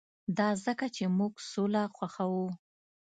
دا 0.37 0.49
ځکه 0.65 0.85
چې 0.95 1.03
موږ 1.17 1.33
سوله 1.51 1.81
خوښوو 1.95 2.47